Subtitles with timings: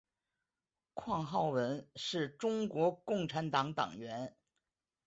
[0.95, 4.35] 况浩文是中国共产党党员。